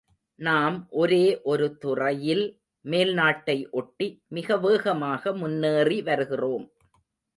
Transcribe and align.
நாம் 0.39 0.77
ஒரே 0.91 1.25
ஒரு 1.41 1.77
துறையில் 1.77 2.43
மேல்நாட்டை 2.85 3.57
ஒட்டி 3.71 4.07
மிக 4.27 4.57
வேகமாக 4.57 5.33
முன்னேறி 5.33 6.01
வருகிறோம். 6.01 6.65